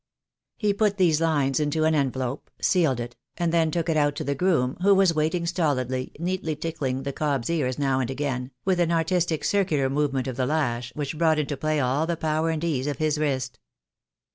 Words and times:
He 0.57 0.73
put 0.73 0.97
these 0.97 1.21
lines 1.21 1.59
into 1.59 1.83
an 1.83 1.93
envelope, 1.93 2.49
sealed 2.59 2.99
it, 2.99 3.15
and 3.37 3.53
then 3.53 3.69
took 3.69 3.87
it 3.87 3.95
out 3.95 4.15
to 4.15 4.23
the 4.23 4.33
groom, 4.33 4.75
who 4.81 4.95
was 4.95 5.13
waiting 5.13 5.45
stolidly, 5.45 6.11
neatly 6.17 6.55
tickling 6.55 7.03
the 7.03 7.13
cob's 7.13 7.51
ears 7.51 7.77
now 7.77 7.99
and 7.99 8.09
again, 8.09 8.49
with 8.65 8.79
an 8.79 8.91
artistic 8.91 9.43
circular 9.43 9.91
movement 9.91 10.25
of 10.27 10.37
the 10.37 10.47
lash, 10.47 10.91
which 10.95 11.19
brought 11.19 11.37
into 11.37 11.55
play 11.55 11.79
all 11.79 12.07
the 12.07 12.17
power 12.17 12.49
and 12.49 12.63
ease 12.63 12.87
of 12.87 12.97
his 12.97 13.19
wrist. 13.19 13.59